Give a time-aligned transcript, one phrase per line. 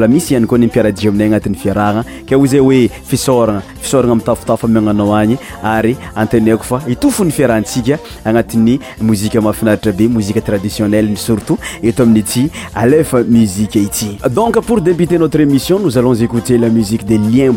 [12.06, 17.52] misrahaiamtrainey donc pour dibite notre émission nos alonz écouter la musique de ien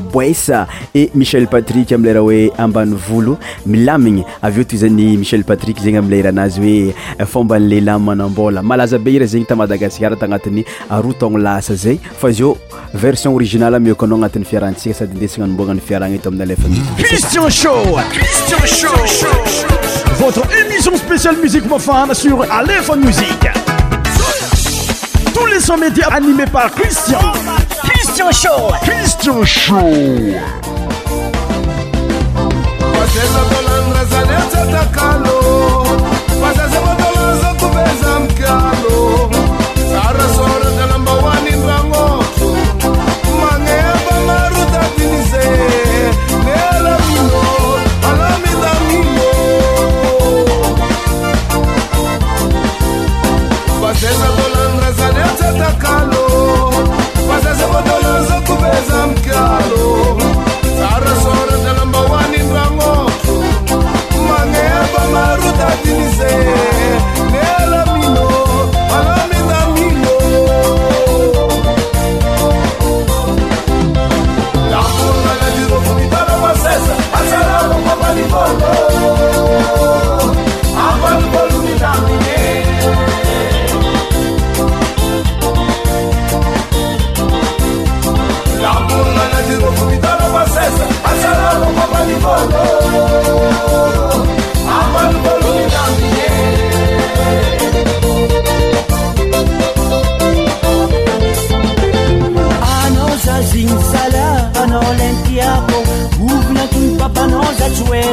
[0.94, 6.62] e michel patrik amleraha hoe ambani volo milamigny avyeo toy zany michel patriky zegny amilerahanazy
[6.62, 11.98] hoe eh, fomba nylelam manambola malaza be ira zegny ta madagasikara tagnatin'ny aroatogno lasa zay
[12.22, 12.54] fa izio
[13.04, 16.44] version original miekoanao agnatin'ny fiarahantsika sady indesigna anomboagnany fiaragna eto amin'ny
[22.60, 23.52] alefamizikcristian
[28.18, 28.70] Christian Show.
[28.82, 29.92] Christian Show.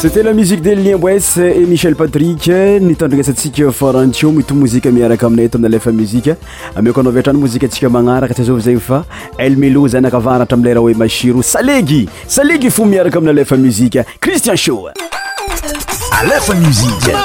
[0.00, 2.46] s' tela musique de linboes e michel patrik
[2.80, 6.36] nytandranesantsika farantiomoto mozika miaraka aminayyto ami'ny alefa muzika
[6.76, 9.02] ameko anao aviatrany mozika antsika magnaraka ti azaovazegny fa
[9.38, 14.04] el melo zay anakavaratra amle raha oe mashiro salegy salegy fo miaraka amina lefa muzika
[14.20, 14.82] christien sho
[16.22, 17.16] alefa msi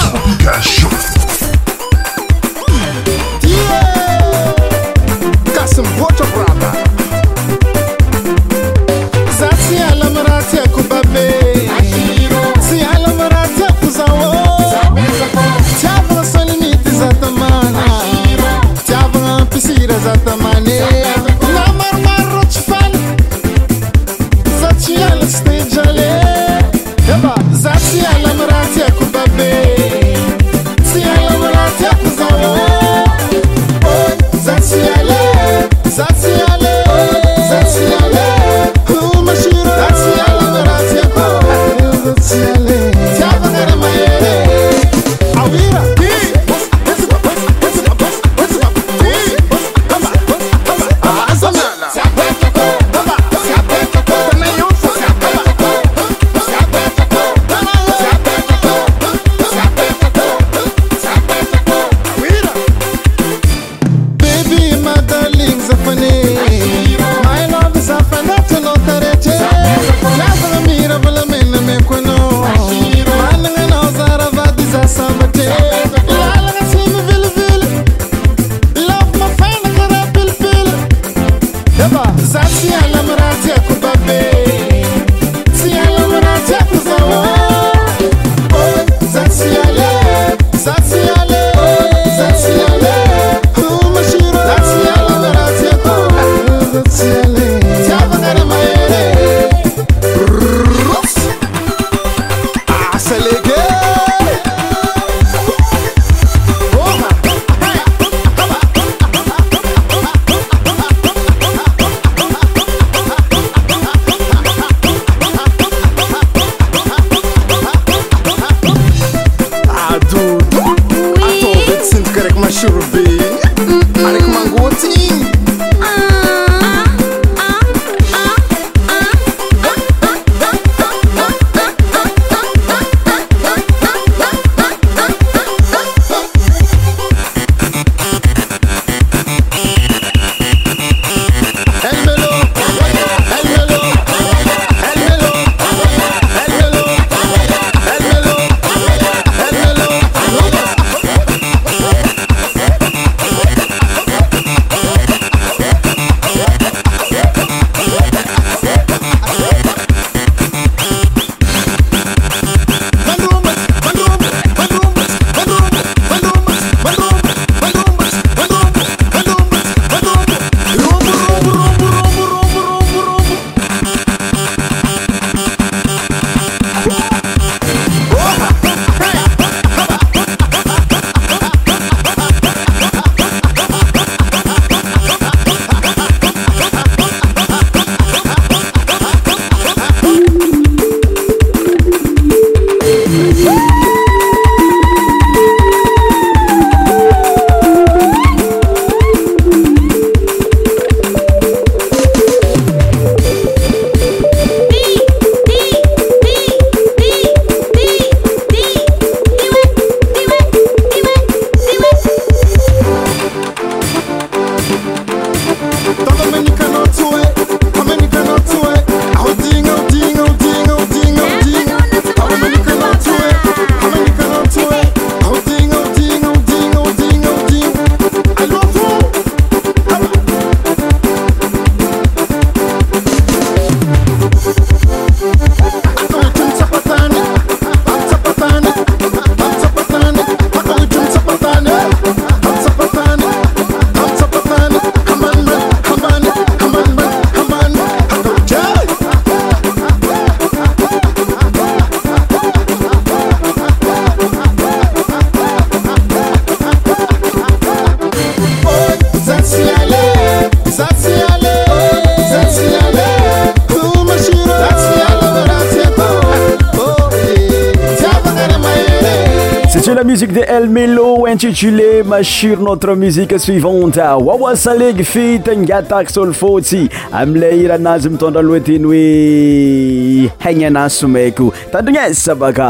[270.17, 278.85] siu de lmelo intitulé masur notre musique suivante wawasalegy fetangatak solo fotsy amiley iryanazy mitondralohateny
[278.91, 282.69] hoe haignyanazy somaiko tandrignaz sabaka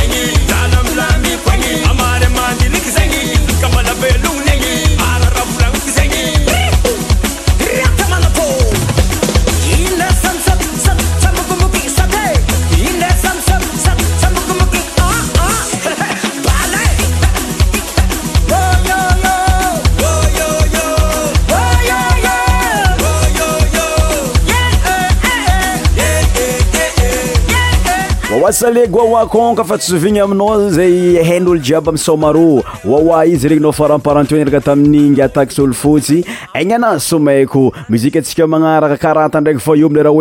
[28.51, 30.93] sali guawakonk fa tssovigny aminao zay
[31.27, 32.47] hana olo jiaby aminy samaro
[32.91, 36.19] waoa izy regny nao faramparanteo neraka taminy ngiataky solo fotsy
[36.59, 37.61] aigny ana somaiko
[37.95, 40.19] muzika atsika manaraka karata ndraiky foiomleraha oe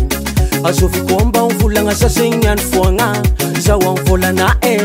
[0.66, 3.12] azovikombavolagna za zegnynano foagna
[3.62, 4.76] zaho an vôlana e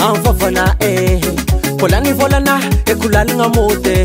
[0.00, 1.20] a vavana e
[1.80, 3.98] kolani volanahy e ekolalana môdy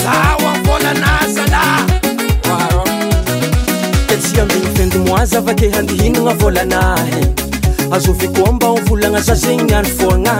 [0.00, 1.60] zao avôlanazana
[4.08, 7.34] katsia aminy pendimoazaavake handihinana vôlanahy e.
[7.92, 10.34] azovikomba volagna za zeny nano foagna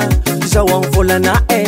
[0.51, 1.65] zaho an volana e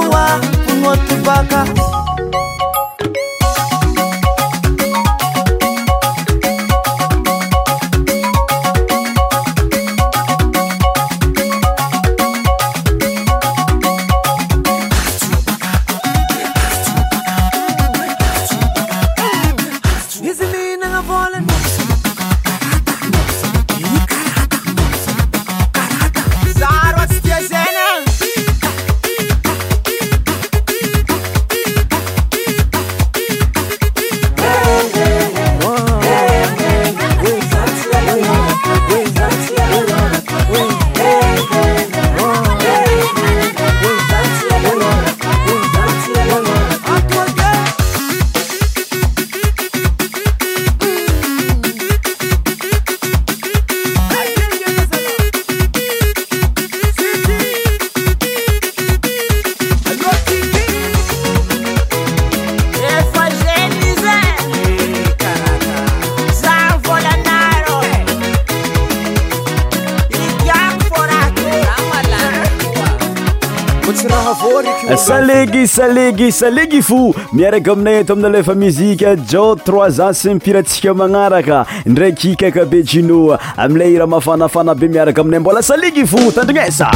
[75.71, 76.99] salegy salegy fo
[77.31, 81.59] miaraka aminay eto aminy alefa mizika jao trois ans sy mipiratsika magnaraka
[81.91, 83.19] ndraiky kakabe jino
[83.65, 86.91] amilay ira mafanafana be miaraka aminay mbola salegy fo tandrignasa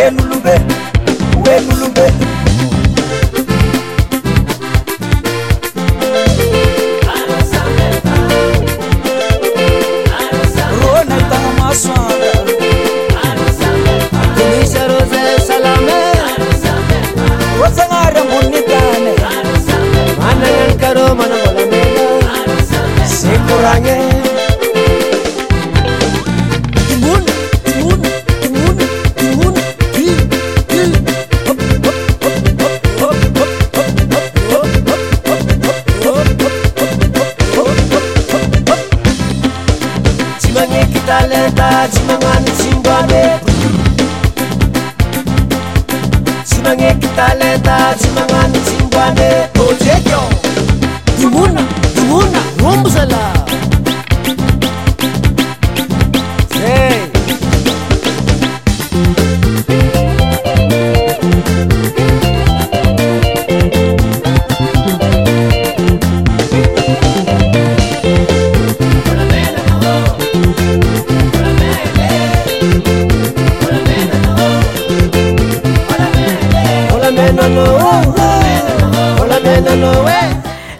[0.00, 0.73] lo lube.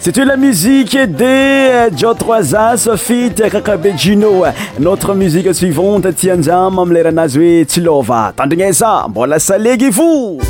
[0.05, 3.33] C'était la musique des euh, Joe Troisa, Sophie
[3.97, 4.45] Gino.
[4.79, 8.35] Notre musique suivante, Tianza Mamlera Nazwe Tilova.
[8.37, 10.41] Tandinesa, la salegifou!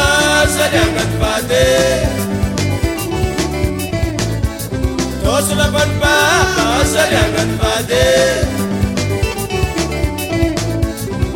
[0.57, 1.51] ሰሪያ መትፋቴ
[5.25, 6.59] ቶስለፈን ባባ
[6.95, 7.91] ሰሪያ መትፋቴ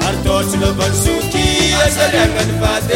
[0.09, 1.35] አርቶስለፈን ሱቲ
[1.85, 2.89] አሰሪያ መትፋቴ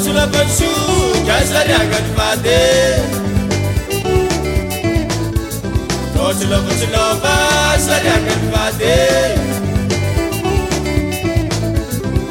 [0.00, 0.70] Oșură pășu,
[1.26, 2.58] chiar să reagă în fate
[6.26, 7.38] Oșură pășu lova,
[7.86, 8.94] să reagă în fate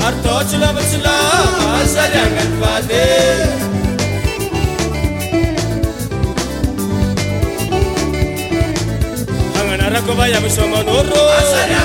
[0.06, 3.02] Artoșură pășu lova, să reagă în fate
[10.32, 11.85] ya bishomonoro Asara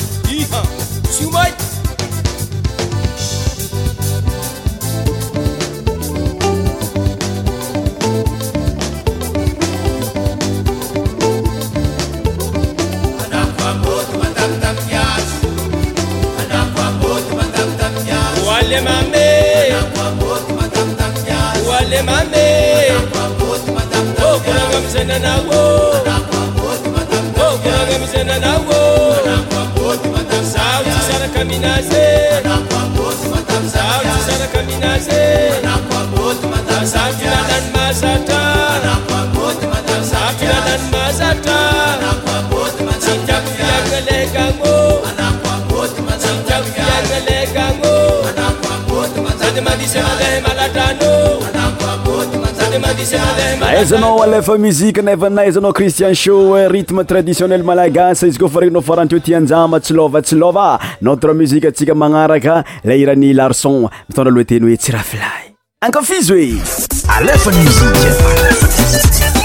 [53.78, 59.08] aizanao alefa muzike naefanaaizanao christian show eh, rytme traditionnel malagasy izy koa fa raininao faran
[59.08, 60.66] teo tianjama tsy lova tsy laova
[61.00, 65.46] notre muzike atsika magnaraka le iran'ny larson mitondra aloa teny hoe tsyraha filahy
[65.88, 66.50] anka fizy oe
[67.18, 69.40] alefa mzike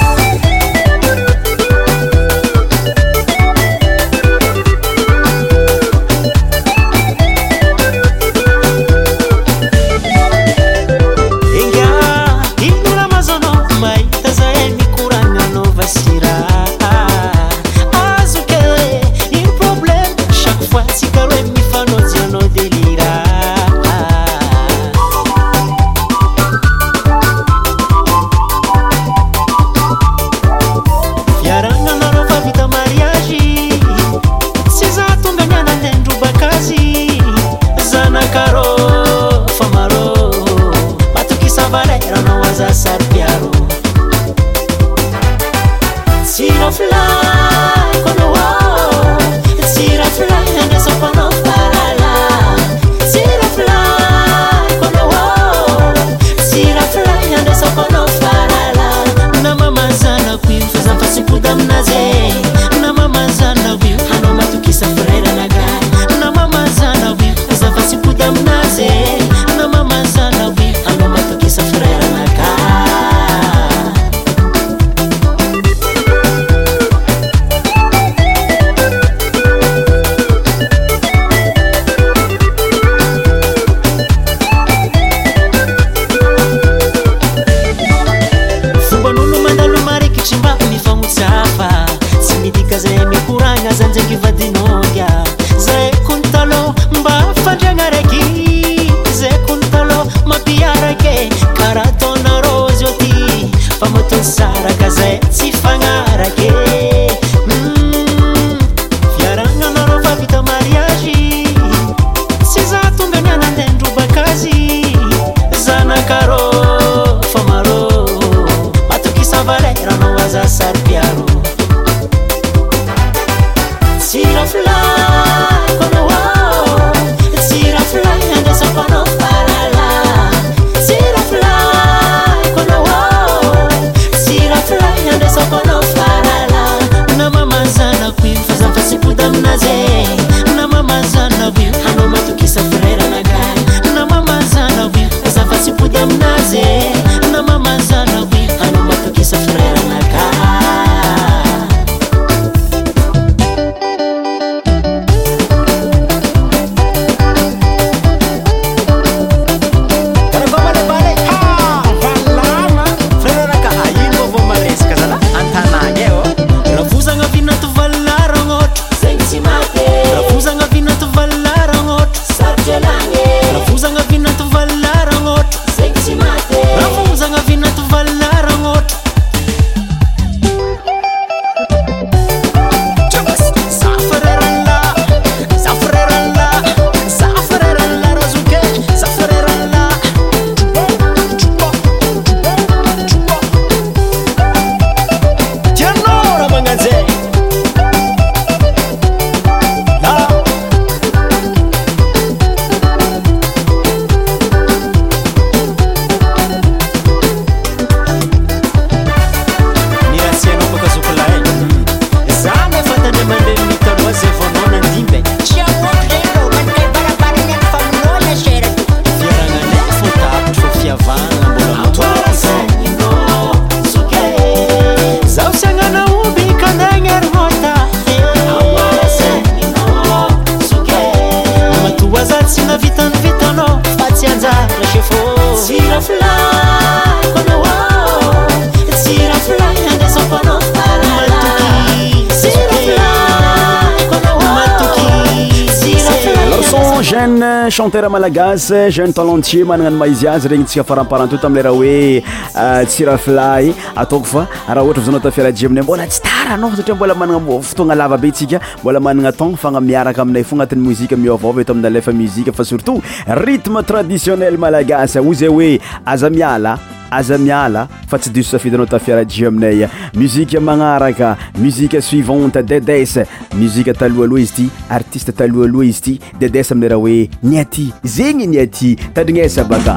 [248.02, 252.22] raha malagasy jeune talentier manana ny maizyazy regny tsika faramparanto tamleraha hoe
[252.56, 256.72] euh, tsira filay ataoko fa raha oara vazaoanao ta fiara ji aminay mbola tsy taranao
[256.76, 260.82] satria mbola manana fotoagna lava be tsika mbola manana tenp fagna miaraka aminay fo agnatiny
[260.82, 265.72] mozika miôvava eto amina lefa muzike fa surtout rytme traditionnel malagasy o zay hoe
[266.06, 266.78] aza miala
[267.10, 273.94] aza miala fa tsy diso safidanao tafiara jio aminay muzika magnaraka muzika suivante didesa muzika
[273.94, 278.46] taloha aloha izy ity artiste taloha aloha izy ity dides amin'yraha hoe ni aty zegny
[278.48, 279.96] ni aty tandrignasa bata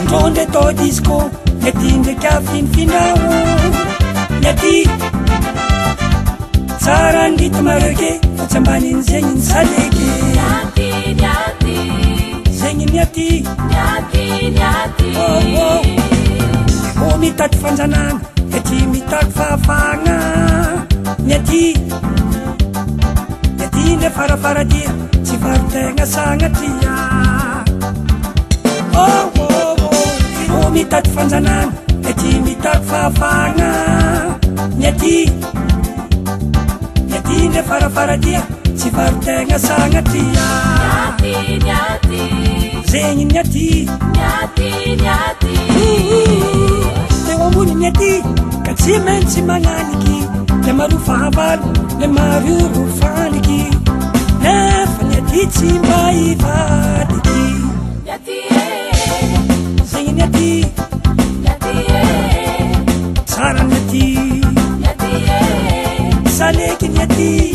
[0.00, 1.24] idrondraatadisko
[1.68, 3.18] ety ndraka afinofinao
[4.40, 4.74] miaty
[6.80, 8.10] tsara ndita mareke
[8.42, 10.10] atsambanin' zegny ny saleke
[12.60, 13.26] zegny miaty
[17.04, 18.20] o mitako fanjanana
[18.56, 20.16] aty mitako fahafagna
[21.26, 21.62] miaty
[23.56, 24.90] miaty nla farafaradia
[25.24, 26.94] tsy varotegna sagna tya
[29.02, 29.49] oh, oh.
[30.72, 31.72] mitato fananana
[32.20, 33.68] ty mitat fahafana
[34.78, 34.96] ny at
[37.08, 38.40] ny atyla farafaratia
[38.76, 40.46] tsy varotegna sagnatya
[42.92, 43.66] zegny ny aty
[47.26, 48.12] teo ambony ny aty
[48.66, 50.16] ka tsy maintsy mananiky
[50.66, 51.68] la maro faaalo
[52.00, 53.60] la maro ro faniky
[54.44, 57.38] nefa ny aty tsy mba ivadyty
[66.24, 67.50] تيسلكتيك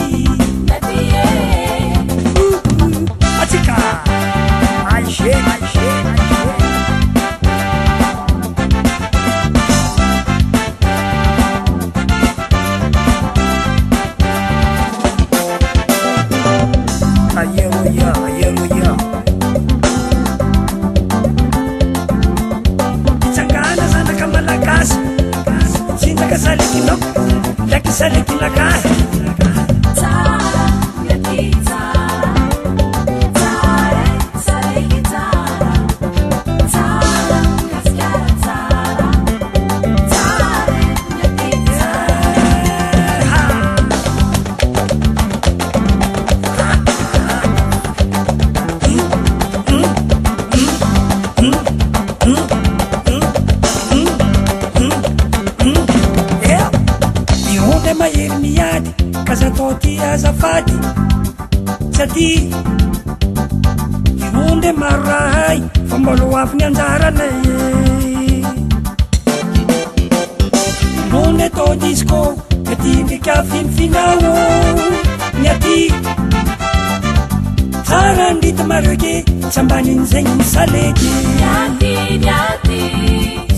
[79.59, 81.07] ambanin zegny n salety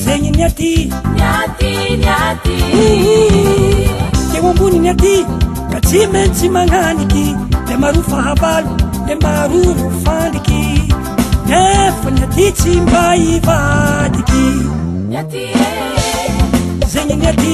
[0.03, 0.89] zegny ny aty
[4.31, 5.15] te o amboniny aty
[5.73, 7.25] ka tsy maintsy magnaniky
[7.69, 8.71] la maro fahavalo
[9.07, 10.63] le maro rofaliky
[11.49, 14.45] nefa ny aty tsy mba ivadiky
[15.17, 15.23] eh.
[16.91, 17.53] zegny ny aty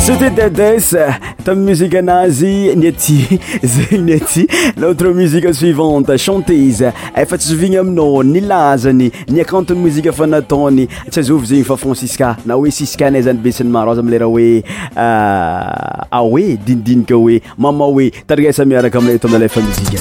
[0.00, 0.96] satidedes
[1.44, 4.42] tamin'y muzikeanazy niaty zegny nyaty
[4.80, 11.46] notre musike suivante chantése efa tsy zovigny aminao nilazany niakantin'y mozika fa natany tsy azavy
[11.46, 14.62] zegny fa franciska na oe siskanayzany be sany maraza amleraha hoe
[14.96, 20.00] euh, aoe ah dinidinika oe mama oe tariasa miaraka amia tolefa mzik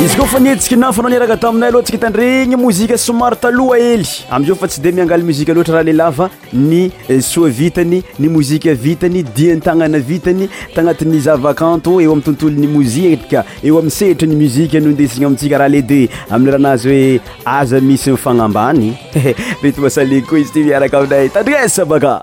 [0.00, 4.80] izy koafa nietsikina fanao niaraka taminay alohantsika itandregny mozika somary taloha hely amizao fa tsy
[4.80, 10.48] di miangala mozika loatra raha lelava ny eh, soa vitany ny mozika vitany diantagnana vitany
[10.74, 15.68] tagnatin'ny zavakanto eo ami'ny tontolo ny mozika eo amin'ny seritra ny muzika nondesina amintsika raha
[15.76, 17.20] lehidi amin'y raha anazy hoe
[17.60, 18.92] aza misy mifagnambany
[19.62, 22.22] reto masaliny koa izy ty miaraka aminay tandrese baka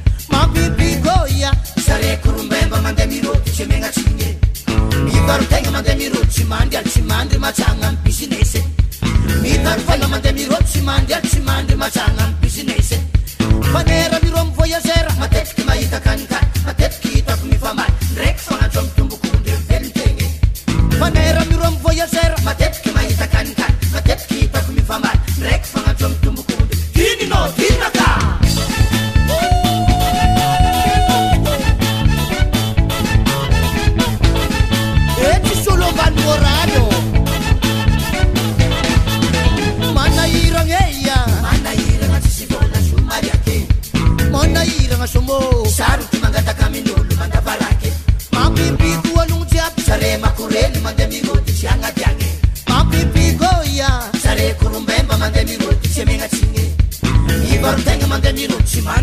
[5.37, 8.53] rtegna mandeha miroo tsy mandealy tsy mandry matsana isines
[9.43, 12.35] mitarofola mandeha miroo tsy mandyary tsy mandry matsana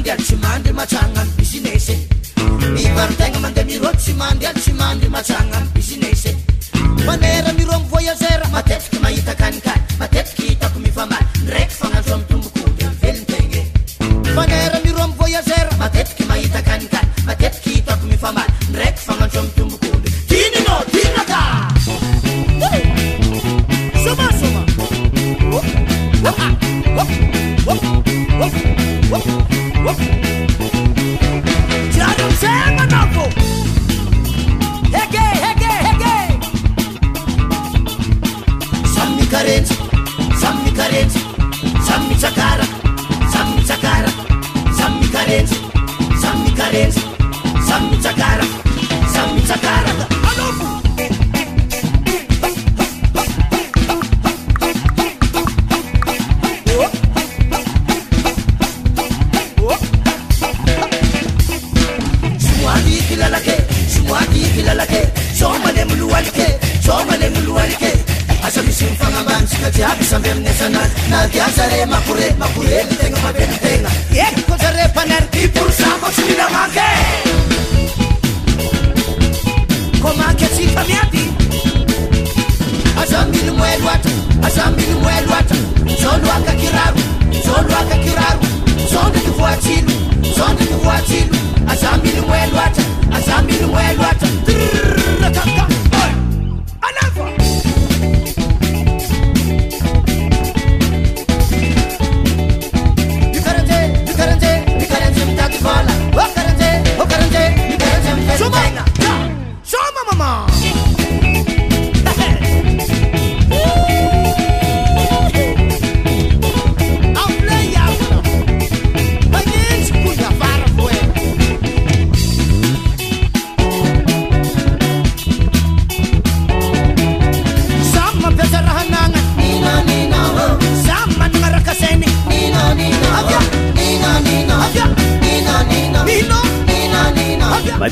[0.04, 1.96] tsy mandy matsagna isinesy
[2.72, 5.62] mikartegna mandea miro tsy mandea tsy mandy matsana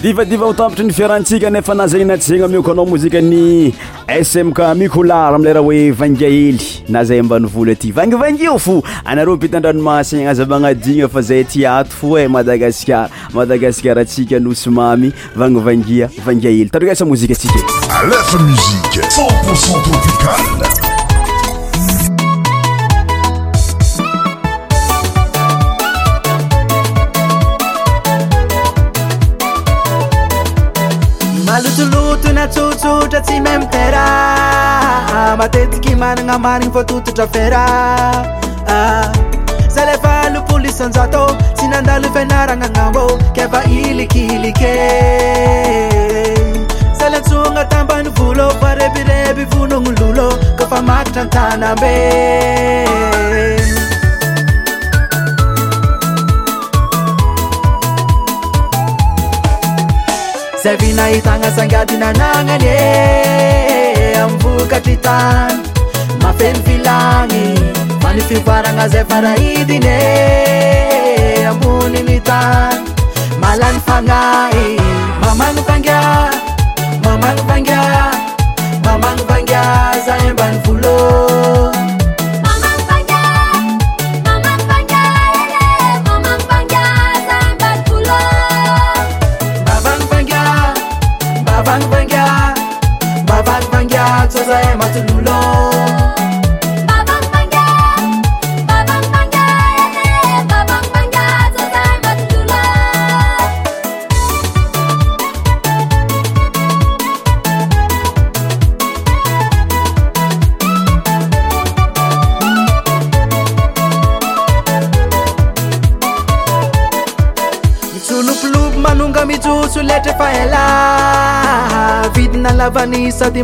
[0.06, 3.72] divadiva otampitry ny fiarantsika nefa na zany natsy zeny miokoanao mozika ny
[4.22, 9.56] smk mikoolary amleraha hoe vangia hely na zay mba nivola aty vangivangio fo anareo mpita
[9.56, 16.50] andranomasany anaza manadina fa zay ty ato fo e madagasikara madagasikara atsika nosomamy vangivangia vangia
[16.50, 17.54] hely tandraesa mozikasika
[17.90, 18.16] aama
[33.22, 34.04] tsy mamitera
[35.40, 37.62] matetiky manana manigny vôatotodra fera
[38.74, 39.08] ah,
[39.74, 41.22] za lefa lopolo isanjatô
[41.56, 43.04] tsy nandalo fianaragna agnambô
[43.36, 44.74] ke fa ilikilike
[46.98, 50.28] sala tsogna tambany volo farebireby vonogno lolo
[50.60, 51.96] ka fa makatra ntana mbe
[60.66, 65.54] lavinahitagnasanga dynanagnany e ambokatry tany
[66.22, 67.44] mafeny filagny
[68.04, 69.92] manifivoaragna zay farahidiny
[71.40, 72.78] e amonini tany
[73.44, 74.56] malany fagnay
[75.26, 75.98] mamagny banga
[77.04, 77.80] mamagna banga
[78.86, 79.55] mamagny vanga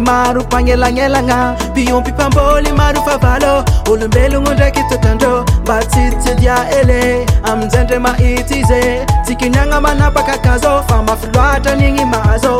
[0.02, 3.54] maro mpagnelagnelagna mpiompympambôly maro favalô
[3.90, 5.34] olombelogno ndraiky toetrandrô
[5.64, 7.00] mba tsy tsy dia ele
[7.48, 8.82] aminzay ndra ma ity ze
[9.24, 12.54] tsykiniagna manapaka kaza fa mafiloatranigny maazô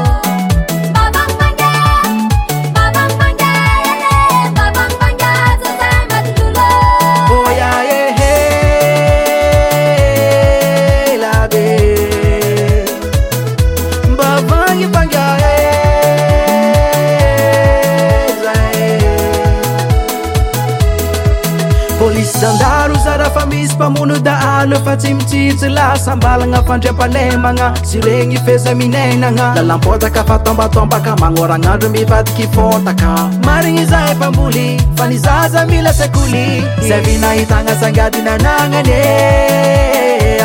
[24.85, 33.09] fa tsy mitsijy lasambalagna fandrim-palemagna tsy regny fezaminanagna lalampotaka fatômbatômbaka magnoragnandro mivadiky fôtaka
[33.47, 34.67] marigny izay famboli
[34.97, 36.47] fa nizaza mila sekoli
[36.87, 38.99] zay minahitagna sangadinanananye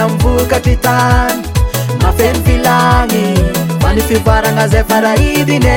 [0.04, 1.42] ambokatra tany
[2.02, 3.22] mafeny filany
[3.82, 5.76] fa nifivoaragna zay farahidinye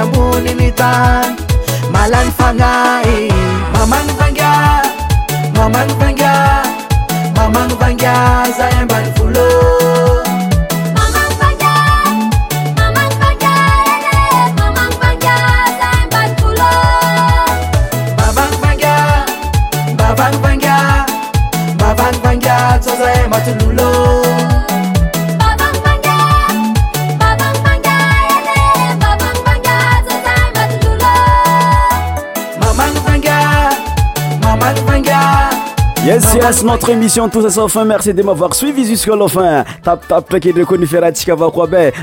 [0.00, 1.36] amboninitany
[1.94, 3.20] malany fanahy
[3.76, 4.50] mamanifanga
[5.56, 6.32] mamani panga
[7.40, 8.04] 爸 mbg
[8.58, 10.07] 在 y 把你 فl
[36.42, 40.76] as notre émissiontossfn merci de mavoir suivi us'lfn tapapitra kedeoiato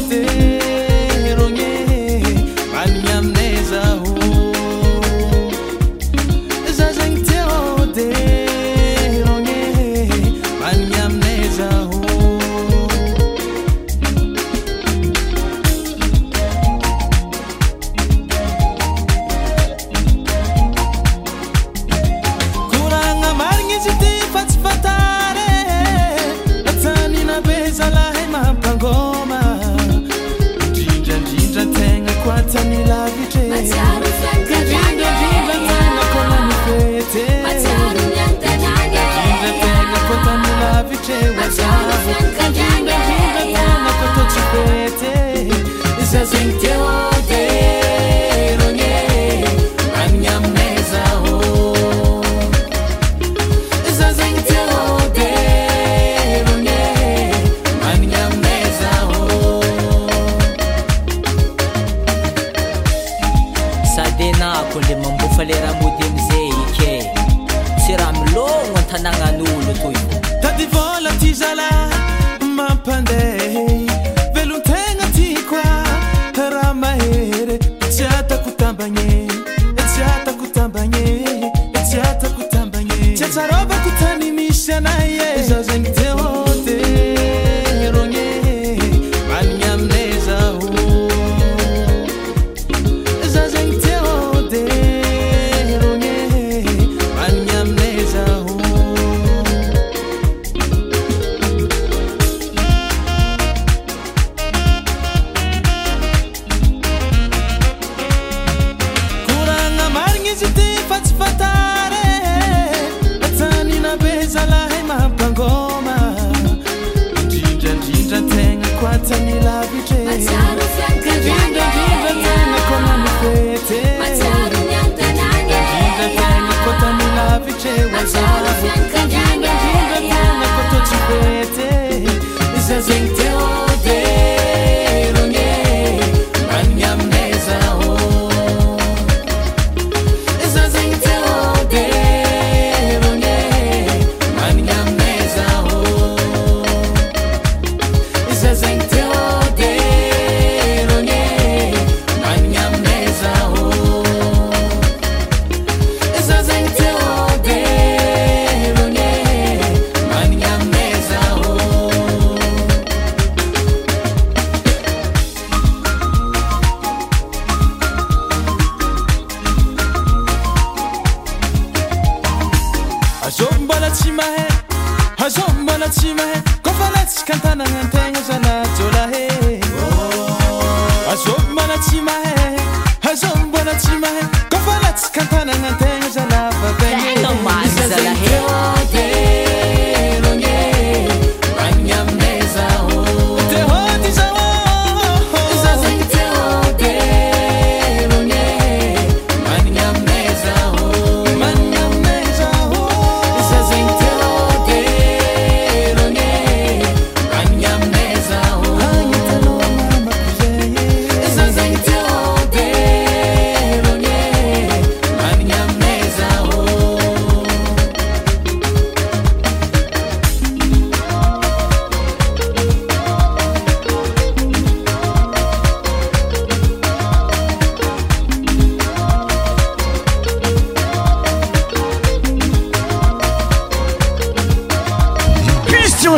[128.08, 128.95] solo